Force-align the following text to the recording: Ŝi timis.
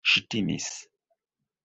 Ŝi 0.11 0.21
timis. 0.35 0.71